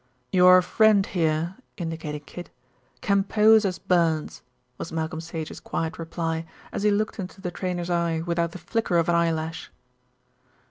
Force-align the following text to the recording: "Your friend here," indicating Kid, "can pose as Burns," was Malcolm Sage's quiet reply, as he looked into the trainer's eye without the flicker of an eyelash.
"Your 0.31 0.63
friend 0.63 1.05
here," 1.05 1.57
indicating 1.77 2.21
Kid, 2.21 2.49
"can 3.01 3.23
pose 3.23 3.65
as 3.65 3.77
Burns," 3.77 4.41
was 4.79 4.91
Malcolm 4.91 5.21
Sage's 5.21 5.59
quiet 5.59 5.99
reply, 5.99 6.43
as 6.71 6.81
he 6.81 6.89
looked 6.89 7.19
into 7.19 7.39
the 7.39 7.51
trainer's 7.51 7.91
eye 7.91 8.19
without 8.21 8.51
the 8.51 8.57
flicker 8.57 8.97
of 8.97 9.09
an 9.09 9.13
eyelash. 9.15 9.71